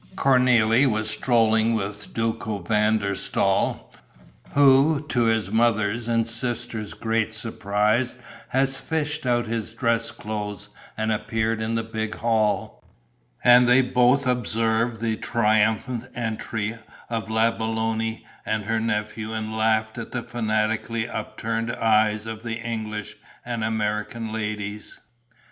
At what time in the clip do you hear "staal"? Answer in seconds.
3.13-3.93